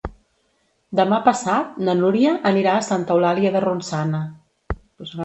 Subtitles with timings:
[0.99, 4.23] Demà passat na Núria anirà a Santa Eulàlia de Ronçana.